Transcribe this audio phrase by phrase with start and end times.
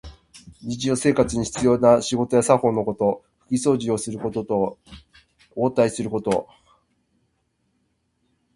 [0.63, 3.23] 日常生活に必要な仕事や作法のこと。
[3.45, 4.79] ふきそうじをすることと、
[5.55, 6.49] 応対すること。